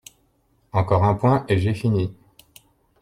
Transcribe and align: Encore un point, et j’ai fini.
Encore 0.71 1.03
un 1.03 1.13
point, 1.13 1.45
et 1.47 1.59
j’ai 1.59 1.75
fini. 1.75 2.17